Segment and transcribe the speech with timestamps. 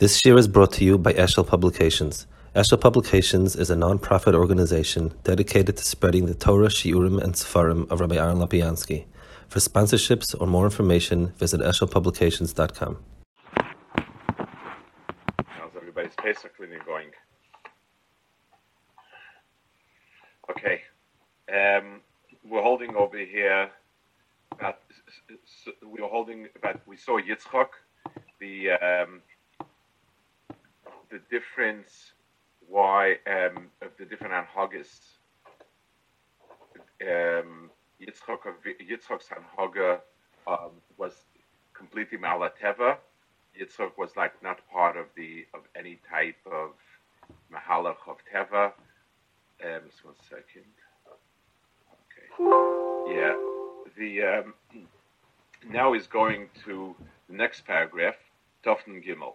[0.00, 2.26] This year is brought to you by Eshel Publications.
[2.56, 8.00] Eshel Publications is a non-profit organization dedicated to spreading the Torah, Shiurim, and Sefarim of
[8.00, 9.04] Rabbi Aaron Lopiansky.
[9.48, 12.96] For sponsorships or more information, visit eshelpublications.com.
[15.44, 17.10] How's everybody's Pesach cleaning going?
[20.50, 20.80] Okay.
[21.52, 22.00] Um,
[22.48, 23.70] we're holding over here
[25.82, 27.68] we were holding about, we saw Yitzchak,
[28.38, 29.20] the, um,
[31.10, 32.12] the difference
[32.68, 34.88] why um, of the different anhagas.
[37.02, 40.00] Um, Yitzchak of Yitzchak's anhaga
[40.46, 41.24] um, was
[41.74, 42.96] completely malateva.
[43.58, 46.72] Yitzchak was like not part of the of any type of
[47.52, 48.72] mahalach of teva.
[49.64, 50.72] Um, just one second.
[51.92, 52.28] Okay.
[53.04, 53.34] Yeah.
[53.96, 54.54] The um,
[55.70, 56.94] now is going to
[57.28, 58.16] the next paragraph,
[58.64, 59.34] Toften Gimel.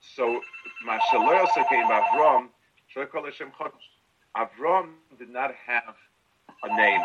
[0.00, 0.40] So
[0.84, 2.48] Mashallah came Avram.
[4.36, 5.94] Avram did not have
[6.64, 7.00] a name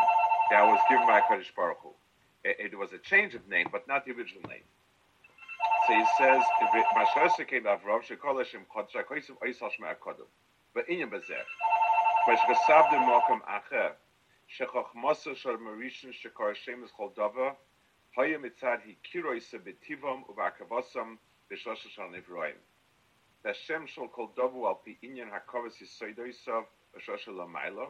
[0.50, 1.90] that was given by Kadosh Baruch Hu.
[2.44, 4.64] It, it, was a change of name, but not the original name.
[5.88, 6.42] So he says,
[6.96, 10.28] Mashallah came Avram, Shloikol Hashem Chodesh, Akoysim Oysal Shema Akodem.
[10.74, 11.46] But Inyam Bezeh,
[12.28, 13.92] Meshkasav de Mokum Acher,
[14.50, 17.56] Shechochmosa Shal Marishan Shekar Hashem is called Dava,
[18.16, 21.18] Hoya mitzad hikiroi sebetivom uvakavosam
[21.52, 22.56] b'shosha shal nivroim.
[23.46, 26.66] Hashem shall kol dovu al pi inyan yisoidoisav
[27.28, 27.90] lamaylo.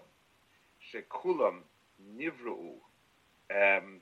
[0.91, 1.61] Shekulam
[2.17, 2.73] nivru'u
[3.49, 4.01] um,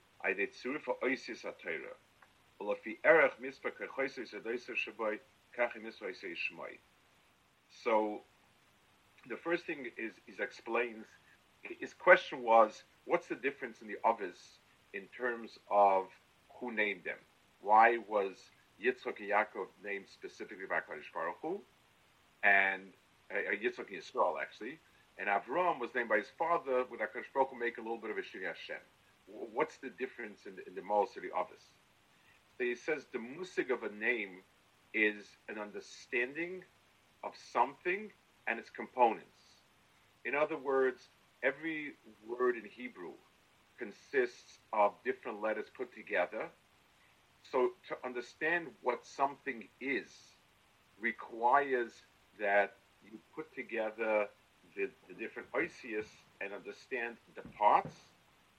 [4.76, 5.20] shaboy
[5.58, 6.80] kachi.
[7.84, 8.22] So
[9.30, 11.06] the first thing is, is explains,
[11.62, 14.38] his question was, what's the difference in the others
[14.94, 16.06] in terms of
[16.60, 17.18] who named them.
[17.62, 18.38] Why was
[18.82, 21.62] Yitzchak and Yaakov named specifically by Kadosh Baruch Hu,
[22.44, 22.94] and
[23.32, 24.80] uh, Yitzchak and Yisrael actually,
[25.18, 28.12] and Avram was named by his father with Hakadosh Baruch Hu make a little bit
[28.12, 28.82] of a Shiri Hashem.
[29.28, 31.64] What's the difference in the, in the most of others?
[32.58, 34.44] So he says the musig of a name
[34.94, 36.64] is an understanding
[37.24, 38.12] of something
[38.48, 39.64] and its components.
[40.26, 41.08] In other words,
[41.42, 41.94] every
[42.28, 43.14] word in Hebrew
[43.78, 46.48] consists of different letters put together.
[47.52, 50.10] So to understand what something is
[51.00, 51.92] requires
[52.40, 54.28] that you put together
[54.76, 56.08] the, the different oisius
[56.42, 57.96] and understand the parts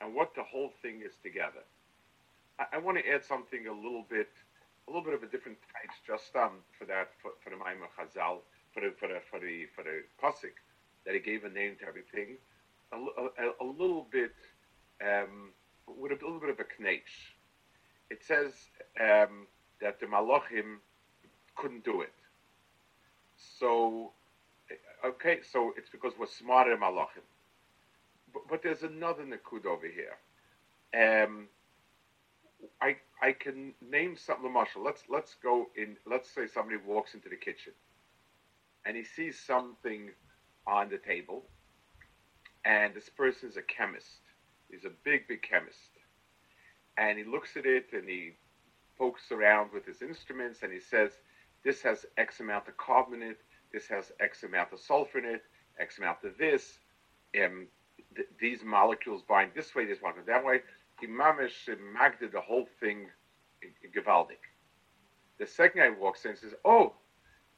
[0.01, 1.65] and what the whole thing is together.
[2.59, 4.29] I, I want to add something a little bit,
[4.87, 7.91] a little bit of a different type, just um, for that, for, for the Maamar
[7.97, 8.39] Chazal,
[8.73, 10.55] for the for the for the for the pasuk,
[11.07, 12.37] that he gave a name to everything.
[12.93, 14.35] A, a, a little bit
[15.03, 15.51] um,
[15.87, 17.35] with a little bit of a knetch.
[18.11, 18.53] It says
[19.01, 19.47] um,
[19.81, 20.79] that the Malachim
[21.57, 22.13] couldn't do it.
[23.37, 24.13] So,
[25.05, 27.27] okay, so it's because we're smarter Malachim.
[28.33, 30.17] But, but there's another Nakud over here.
[30.95, 31.49] Um,
[32.81, 34.85] I I can name something, mashal.
[34.85, 35.97] Let's let's go in.
[36.07, 37.73] Let's say somebody walks into the kitchen,
[38.87, 40.11] and he sees something
[40.67, 41.45] on the table,
[42.65, 44.21] and this person is a chemist
[44.71, 45.79] He's a big, big chemist.
[46.97, 48.33] And he looks at it and he
[48.97, 51.11] pokes around with his instruments and he says,
[51.65, 53.39] this has X amount of carbon in it,
[53.73, 55.43] this has X amount of sulfur in it,
[55.81, 56.79] X amount of this,
[57.35, 57.67] and
[58.15, 60.61] th- these molecules bind this way, this molecule that way.
[61.01, 63.07] He mamish magded the whole thing
[63.97, 64.39] gewaldig.
[65.39, 66.93] The second guy walks in and says, oh,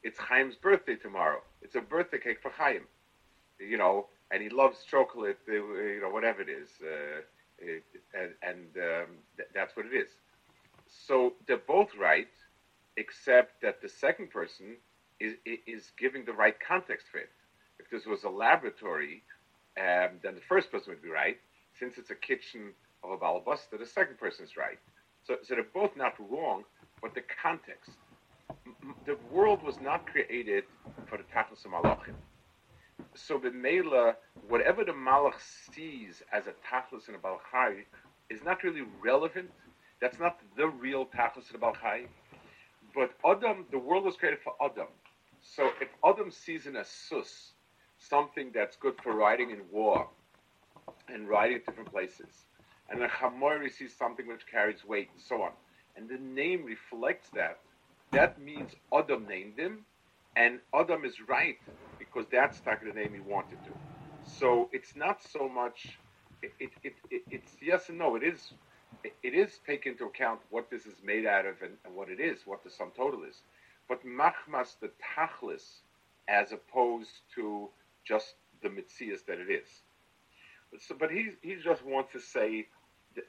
[0.03, 1.42] it's Chaim's birthday tomorrow.
[1.60, 2.83] It's a birthday cake for Chaim.
[3.59, 7.21] You know, and he loves chocolate, you know, whatever it is, uh,
[7.58, 10.10] it, and, and um, th- that's what it is.
[10.88, 12.28] So they're both right,
[12.97, 14.76] except that the second person
[15.20, 15.34] is
[15.66, 17.30] is giving the right context for it.
[17.78, 19.22] If this was a laboratory,
[19.78, 21.38] um, then the first person would be right.
[21.78, 22.72] Since it's a kitchen
[23.04, 24.78] of a balabusta, the second person is right.
[25.24, 26.64] So, so they're both not wrong,
[27.02, 27.92] but the context.
[29.06, 30.64] The world was not created
[31.09, 32.16] for the Tachlis Malachim
[33.16, 34.16] so Mela,
[34.48, 35.41] whatever the Malach
[35.72, 37.84] sees as a Tachlis and a Balchai
[38.30, 39.51] is not really relevant.
[40.01, 42.07] That's not the real Tachlis and a Balchai.
[42.95, 44.89] but Adam, the world was created for Adam.
[45.41, 47.53] So if Adam sees in a sus
[47.98, 50.09] something that's good for riding in war
[51.09, 52.45] and riding at different places,
[52.91, 55.53] and a Chamori sees something which carries weight and so on,
[55.97, 57.59] and the name reflects that,
[58.12, 59.84] that means Adam named him,
[60.36, 61.59] and Adam is right
[61.98, 63.71] because that's the name he wanted to.
[64.27, 65.98] So it's not so much.
[66.42, 68.16] It, it, it, it, it's yes and no.
[68.16, 68.53] It is
[69.22, 72.21] it is take into account what this is made out of and, and, what it
[72.21, 73.42] is, what the sum total is.
[73.88, 75.80] But machmas the tachlis,
[76.28, 77.68] as opposed to
[78.04, 79.68] just the mitzias that it is.
[80.71, 82.66] But, so, but he he just wants to say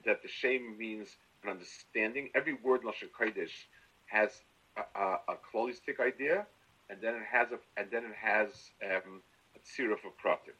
[0.05, 2.29] that, the shame means an understanding.
[2.35, 3.67] Every word lashon kodesh
[4.07, 4.41] has
[4.75, 6.45] a, a, a idea,
[6.89, 9.21] and then it has a and then it has um,
[9.55, 10.55] a tzira for pratim.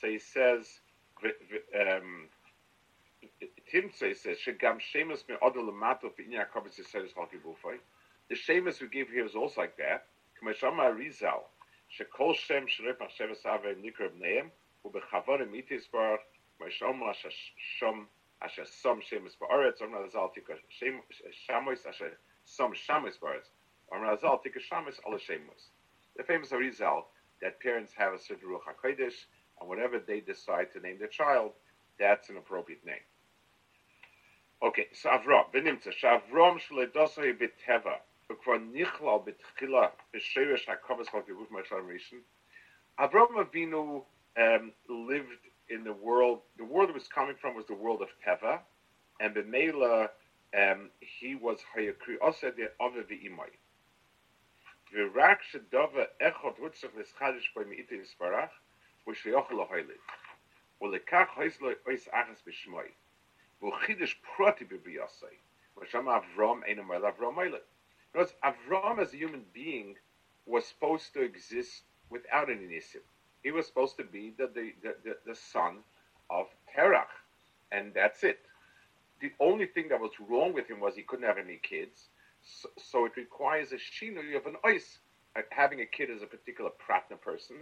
[0.00, 0.80] So he says,
[3.70, 7.78] Tim um, says shegam shemus me'odol lamato v'inya kabitz yiseres halki b'ufay.
[8.28, 10.06] The shemus we give here is also like that.
[10.42, 11.44] K'meshama Rizal
[11.98, 14.50] shekol shem shreif machsheves avem nikra b'neim
[14.86, 16.18] u'bechavarim itis bar
[16.58, 18.06] k'meisham shashom
[18.40, 20.58] asher som shemus ba'aretz omna lazal tikar
[21.46, 23.50] shamois asher som shamois ba'aretz.
[23.91, 25.71] בארץ, אומר לזל תיקה שמש על השמוס.
[26.19, 27.05] The famous Arizal,
[27.41, 29.25] that parents have a certain Ruach HaKodesh,
[29.59, 31.51] and whatever they decide to name their child,
[31.99, 33.05] that's an appropriate name.
[34.61, 37.95] Okay, so Avram, benimtza, שאברום שלדוסוי בטבע,
[38.31, 42.21] וכבר נכלל בתחילה בשרש הכובס של גיבוב מהשלם ראשון,
[42.99, 44.03] Avram Avinu
[44.37, 48.09] um, lived in the world, the world he was coming from was the world of
[48.25, 48.59] Teva,
[49.19, 50.09] and B'meila,
[50.57, 53.51] um, he was Hayakri Osed Ove V'imai.
[54.91, 58.49] ורק שדובה אחד הוא צריך לסחדש בו מאיתי נספרח,
[59.07, 59.97] ושליוחו לו הילד.
[60.81, 62.91] ולכך הויס לו אויס אחס בשמוי.
[63.61, 65.37] V'chidish prati b'biyasei.
[65.75, 67.63] V'sham Avram ein amayla Avram Meilet.
[68.13, 69.95] Notice, Avram as a human being
[70.45, 73.01] was supposed to exist without any nisim.
[73.43, 75.79] He was supposed to be the, the, the, the, son
[76.29, 77.13] of Terach,
[77.71, 78.39] and that's it.
[79.19, 82.09] The only thing that was wrong with him was he couldn't have any kids,
[82.42, 84.98] so, it requires a shinui of an ice.
[85.50, 87.56] Having a kid is a particular pratna person,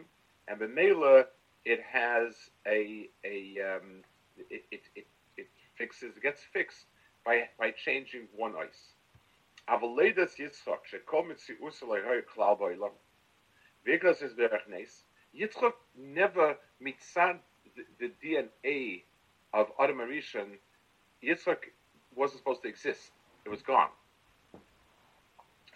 [0.48, 1.24] and the b'meila
[1.64, 2.34] it has
[2.66, 4.02] a a um,
[4.38, 5.06] it, it,
[5.36, 6.86] it fixes gets fixed
[7.24, 8.94] by by changing one ice.
[9.68, 12.92] Avaledas Yitzchak shekom mitzius lehoy klal ba'olam.
[13.84, 15.02] Vegas is berachnes.
[15.38, 17.38] Yitzchak never mitzad
[17.76, 19.02] the, the DNA
[19.52, 20.58] of Adam Rishon.
[21.22, 21.58] Yitzchak
[22.14, 23.12] wasn't supposed to exist.
[23.44, 23.90] It was gone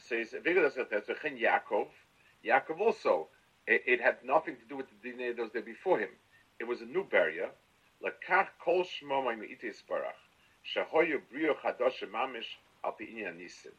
[0.08, 1.88] says Yaakov,
[2.44, 3.28] Yaakov also.
[3.66, 6.10] It, had nothing to do with the DNA that was there before him.
[6.60, 7.48] It was a new barrier.
[8.04, 10.20] Lakach kol shmo ma'itis barach.
[10.64, 13.72] Shahoyu brio chadosh mamish al pi'inya nisim.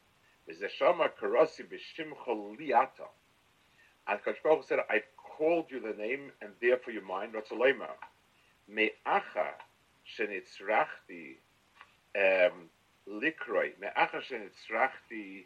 [0.50, 3.07] V'zeshama karosi b'shimcho liata.
[4.07, 7.31] And Kosh Baruch said, I've called you the name and therefore you're mine.
[7.31, 7.89] Ratzolema.
[8.68, 9.54] Me'acha
[10.18, 11.38] shenitzrachti
[12.16, 12.69] um,
[13.07, 13.72] likroi.
[13.80, 15.45] Me'acha shenitzrachti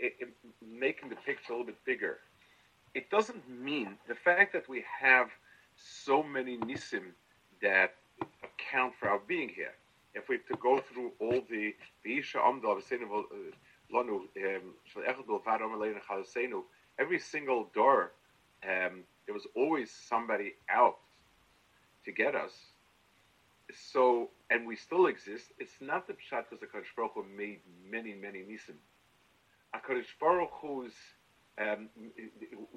[0.00, 0.28] it, it,
[0.66, 2.18] making the picture a little bit bigger,
[2.94, 5.28] it doesn't mean the fact that we have
[5.76, 7.12] so many nisim
[7.62, 7.94] that
[8.42, 9.74] account for our being here.
[10.14, 11.74] If we have to go through all the
[16.98, 18.12] every single door,
[18.64, 20.96] um, there was always somebody out
[22.04, 22.52] to get us.
[23.92, 25.46] So, and we still exist.
[25.58, 28.76] It's not the pshat because the Baruch Hu made many, many nisim.
[29.74, 29.78] A
[30.20, 30.94] Baruch Hu's,
[31.58, 31.88] um,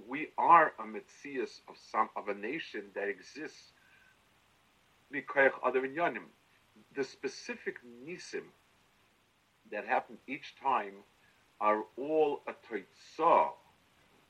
[0.08, 3.72] we are a mitzias of some of a nation that exists
[6.96, 8.44] the specific nisim
[9.72, 10.94] that happen each time
[11.60, 13.50] are all a toitzah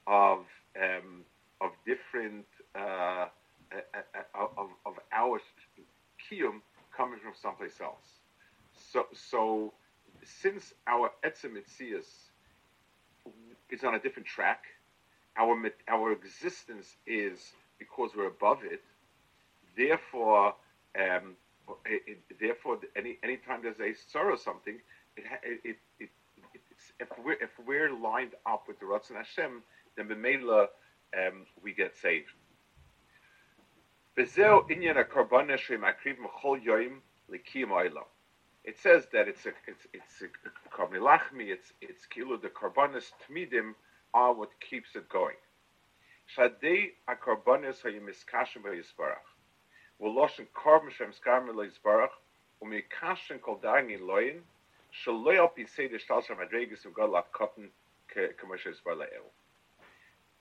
[0.07, 0.45] of
[0.81, 1.23] um,
[1.61, 3.27] of different uh, uh,
[3.93, 5.39] uh, of, of our
[6.19, 6.61] kiyum
[6.95, 8.19] coming from someplace else.
[8.73, 9.73] So so
[10.23, 12.30] since our etzem itzias
[13.69, 14.63] is on a different track,
[15.37, 18.83] our our existence is because we're above it.
[19.77, 20.55] Therefore,
[20.99, 21.35] um,
[21.85, 24.79] it, it, therefore, any anytime there's a sorrow something,
[25.17, 26.09] it, it, it,
[26.99, 29.63] if we're if we're lined up with the Ratzon Hashem,
[29.95, 30.67] then b'meila
[31.17, 32.31] um, we get saved.
[38.63, 43.73] It says that it's a it's it's a karmilachmi, it's it's kilo the karbanis tmidim
[44.13, 45.37] are what keeps it going.
[46.35, 49.27] Shadei a karbanis hayimiskashim b'yisbarach.
[50.01, 52.11] V'loshen karban shem skarmi le'yisbarach
[52.63, 54.41] umikashin kol darin loyin
[54.93, 57.69] shaloi al pisei de shtal shem adregus of god lat cotton
[58.37, 59.07] commercial yisbar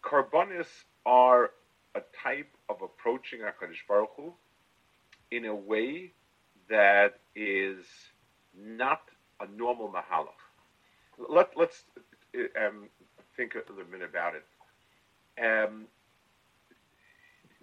[0.03, 1.51] Karbanis are
[1.95, 4.33] a type of approaching HaKadosh Baruch Hu
[5.31, 6.13] in a way
[6.71, 7.85] that is
[8.57, 9.03] not
[9.41, 10.41] a normal mahalach.
[11.29, 11.85] Let, let's
[12.59, 12.89] um,
[13.37, 14.45] think a little bit about it.
[15.45, 15.87] Um,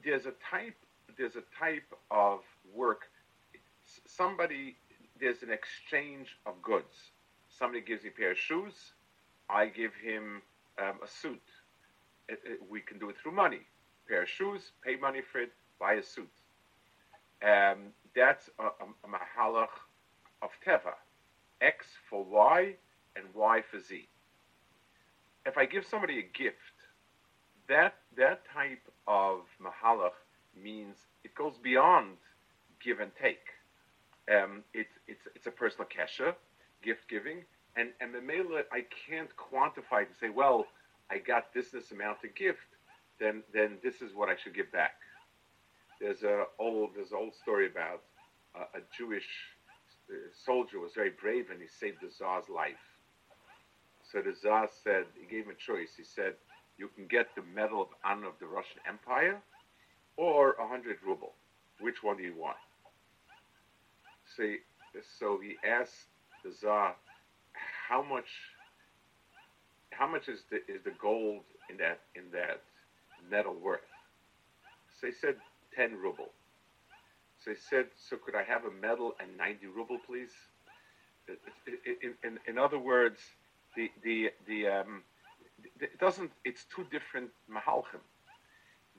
[0.03, 0.75] there's a type
[1.17, 2.41] there's a type of
[2.73, 3.09] work.
[4.05, 4.75] Somebody
[5.19, 7.11] there's an exchange of goods.
[7.49, 8.93] Somebody gives me a pair of shoes.
[9.49, 10.41] I give him
[10.79, 11.41] um, a suit.
[12.29, 13.61] It, it, we can do it through money
[14.07, 16.31] pair of shoes, pay money for it, buy a suit.
[17.43, 19.75] Um, that's a, a, a mahalach
[20.41, 20.93] of teva.
[21.61, 22.75] X for Y
[23.15, 24.07] and Y for Z.
[25.45, 26.57] If I give somebody a gift,
[27.67, 30.17] that that type of mahalach
[30.55, 32.17] means it goes beyond
[32.83, 33.45] give and take.
[34.31, 36.35] Um, it, it's it's a personal kesha,
[36.83, 37.43] gift giving,
[37.75, 38.21] and and the
[38.71, 40.65] I can't quantify to say, well,
[41.09, 42.59] I got this this amount of gift
[43.19, 44.95] then then this is what I should give back.
[45.99, 48.01] There's a old there's an old story about
[48.55, 49.27] a, a Jewish
[50.11, 52.81] uh, soldier was very brave and he saved the Tsar's life.
[54.03, 55.93] So the Tsar said he gave him a choice.
[55.97, 56.35] He said,
[56.77, 59.41] "You can get the Medal of Honor of the Russian Empire,
[60.17, 61.35] or a hundred ruble.
[61.79, 62.57] Which one do you want?"
[64.35, 64.55] So,
[65.19, 66.09] so he asked
[66.43, 66.95] the Tsar,
[67.89, 68.29] "How much?
[69.93, 72.61] How much is the is the gold in that in that
[73.29, 73.81] medal worth?
[74.99, 75.35] So he said
[75.77, 76.29] 10 ruble.
[77.43, 80.31] So he said, so could I have a medal and 90 ruble, please?
[82.03, 83.19] In, in, in other words,
[83.75, 85.03] the, the, the, um,
[85.79, 88.01] it doesn't, it's two different mahalchim.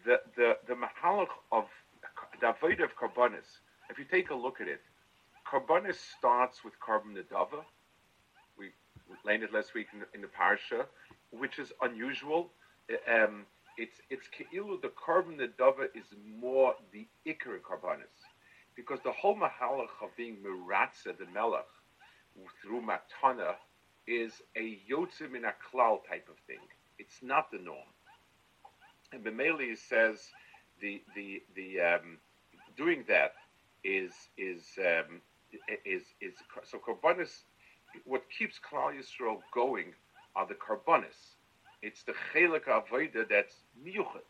[0.06, 1.64] The, the, the mahalch of
[2.40, 3.58] the avodah of karbonis,
[3.90, 4.80] if you take a look at it,
[5.50, 7.64] karbonis starts with carbon nedava.
[8.56, 8.70] We
[9.25, 10.85] learned it last week in, in the parsha,
[11.30, 12.50] which is unusual.
[13.12, 13.47] Um,
[13.78, 16.06] it's it's keilu the carbon the dava is
[16.40, 18.26] more the ikar carbonis,
[18.76, 21.64] because the whole mahalach of being miratza the melech
[22.62, 23.54] through matana
[24.06, 26.61] is a yotzim in a klal type of thing.
[26.99, 27.92] It's not the norm.
[29.12, 30.28] And Bemeli says
[30.80, 32.18] the the the um,
[32.76, 33.35] doing that
[33.85, 35.20] is is um,
[35.85, 37.42] is is so carbonis.
[38.04, 39.94] What keeps Klal Yisrael going
[40.37, 41.38] are the carbonis
[41.82, 43.54] it's the chelik avoida that's
[43.85, 44.28] miyuchet.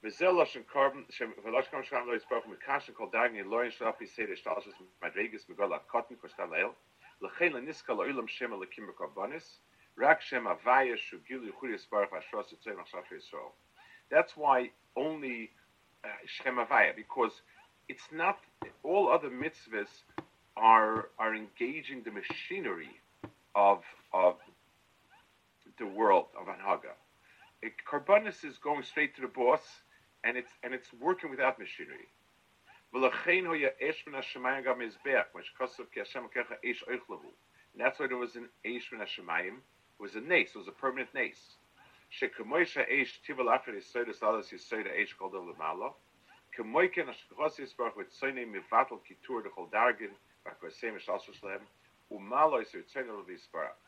[0.00, 1.04] And carbon
[1.44, 6.16] v'losh kam shkam lo yispach mikashin kol dagni loyin shlach yisei shtalshus madregas megol cotton
[6.16, 6.72] kostam leil
[7.20, 9.58] l'chein leniska lo ilam shem lekim karbonis
[9.96, 13.52] rak shem avaya shugilu yichud yisparach ashros yitzay machshav Yisrael.
[14.08, 15.50] That's why only
[16.04, 17.32] uh, shem avaya because
[17.88, 18.38] it's not
[18.84, 20.04] all other mitzvahs
[20.56, 23.00] are are engaging the machinery
[23.56, 24.36] of of
[25.78, 26.94] the world of Anhaga.
[27.90, 29.60] Karbonis is going straight to the boss,
[30.24, 32.08] and it's and it's working without machinery.
[32.94, 33.02] And
[37.84, 39.56] that's why there was an Eish min Hashemayim.
[39.56, 40.54] It was a nace.
[40.54, 41.56] It was a permanent nace.
[42.10, 45.92] Shekemoisha Eish tivel after Yisoida Salas Yisoida Eish called the Lamala.
[46.56, 50.14] Kemoiken Ashkechos Yisbarach with Soine Mivatal Kitur the Chol Dargin
[50.46, 50.98] Bakosem
[52.10, 53.87] Umalo Yisbarach.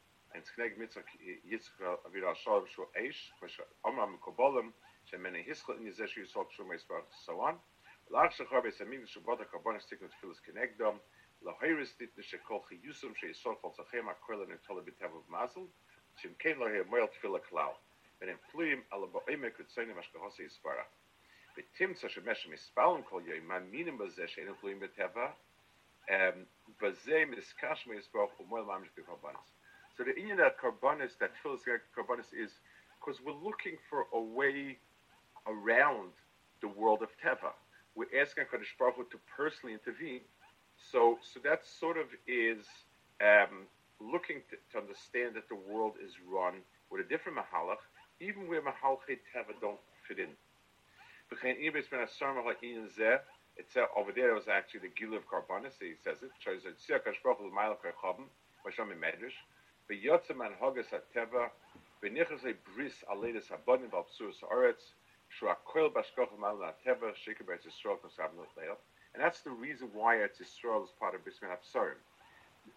[0.33, 3.51] ein schlag mit so äh, jetzt gerade wieder schauen so eich was
[3.83, 4.73] am am kobolm
[5.09, 7.61] se meine hisko in dieser schiss hat schon mein sport so an
[8.09, 11.01] lach so habe se mir so bota kobon stick mit fils kenegdom
[11.41, 14.81] la heirist dit de schok ge usum sche so von so gema krillen und tolle
[14.81, 15.67] bit haben of muscle
[16.21, 17.77] zum kenlo hier mal zu klau.
[18.19, 20.87] Mit dem flume alle bei mir er was gehasse ist war er.
[21.55, 21.95] mit tim
[22.49, 24.27] mit spawn kol ihr mein minimal ze
[26.07, 26.47] ähm
[26.79, 28.95] bei ze mit kasme ist mal mal mit
[30.01, 32.49] So the Indian that carbonis, that philosophic carbonis is
[32.97, 34.79] because we're looking for a way
[35.45, 36.09] around
[36.59, 37.53] the world of Teva.
[37.93, 40.21] We're asking Hakadosh Baruch Hu to personally intervene.
[40.89, 42.65] So, so that sort of is
[43.21, 43.69] um,
[44.01, 47.85] looking to, to, understand that the world is run with a different mahalach,
[48.19, 49.77] even where mahalchei Teva don't
[50.07, 50.33] fit in.
[53.55, 54.31] It's over there.
[54.31, 55.77] It was actually the Gil of Karbonis.
[55.79, 56.31] He says it.
[60.61, 60.91] Hogas
[62.75, 63.03] Bris.
[65.39, 65.91] Shuakoil.
[69.13, 71.95] And that's the reason why Eretz Yisrael is part of Bris Apsurim.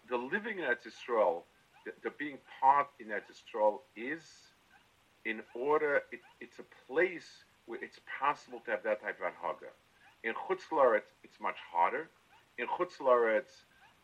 [0.09, 1.43] The living in Eretz Yisrael,
[1.85, 4.23] the, the being part in Eretz Yisrael is
[5.25, 9.71] in order, it, it's a place where it's possible to have that type of anhaga.
[10.23, 12.09] In Chutz it's much harder.
[12.57, 12.99] In Chutz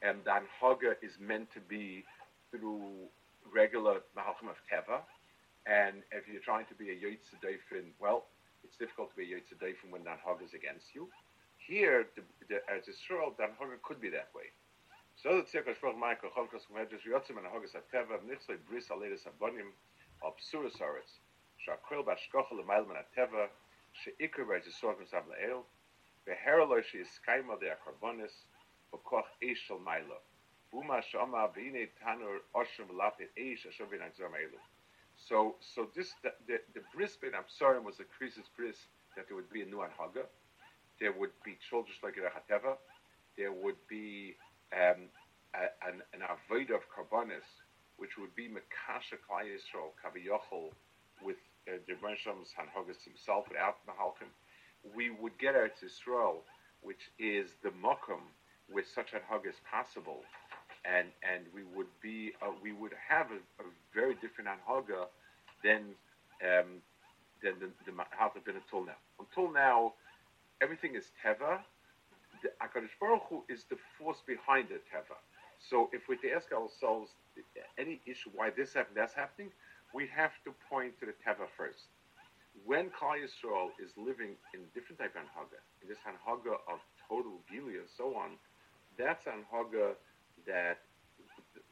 [0.01, 2.03] and the anhaga is meant to be
[2.51, 3.08] through
[3.53, 5.01] regular Mahalchim of Teva.
[5.65, 8.25] And if you're trying to be a Yitzhadefin, well,
[8.63, 11.10] it's difficult to be a Yitzhadefin when Danhog is against you.
[11.58, 14.50] Here, the, the, as Israel, Danhog could be that way.
[15.15, 19.70] So the Tzirka Shproch Michael Cholkos Kumedres Yotzim and Hogas Ateva, Nichsoi Bris Aledis Abonim,
[20.24, 21.22] Obsurus Oretz,
[21.62, 23.48] Shakril Bashkochel Emailman Ateva,
[23.93, 25.63] Sheikr Bajisor Kumsam Lael,
[26.27, 28.34] Beheroloi She Iskaima De Akarbonis,
[28.91, 30.22] Bokoch Eshel Milo.
[35.28, 38.78] So, so this the, the, the Bris Bein Absarim was the crisis Bris
[39.16, 40.25] that there would be a new Anhaga,
[41.00, 42.78] there would be children like Hateva,
[43.38, 44.36] there would be
[44.74, 45.10] um,
[45.54, 47.48] a, an, an of Karbanis,
[47.98, 50.72] which would be Makasha Klai Yisrael Kaviyochel
[51.22, 51.38] with
[51.68, 54.32] uh, the Brishams Hanhagas himself without Mahalkim.
[54.96, 56.38] We would get out Yisrael,
[56.82, 58.22] which is the Mokum
[58.70, 60.24] where such Hanhaga is possible
[60.86, 65.08] and and we would be uh, we would have a, a very different Hanhoga
[65.64, 65.94] than
[66.42, 66.82] um,
[67.44, 69.00] than the, the how been until now.
[69.20, 69.94] Until now,
[70.62, 71.60] everything is Teva.
[72.42, 75.18] The Akadosh Baruch Hu is the force behind the Teva.
[75.60, 77.12] So if we ask ourselves
[77.78, 79.51] any issue why this happened, that's happening,
[79.94, 81.86] we have to point to the Teva first.
[82.66, 87.40] When Klal Yisrael is living in different type of Anhaga, in this Anhaga of total
[87.50, 88.32] Gilia and so on,
[88.98, 89.94] that's Anhaga
[90.48, 90.80] that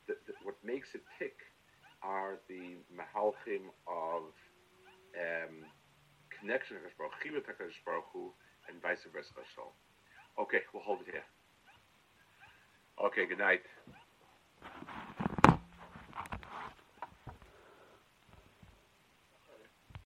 [0.08, 1.36] the, the, what makes it tick
[2.01, 4.32] are the Mahalchim of
[5.15, 5.65] um,
[6.39, 8.32] connection to Baruch Hu,
[8.69, 9.34] and vice versa.
[10.39, 11.25] Okay, we'll hold it here.
[13.03, 13.62] Okay, good night.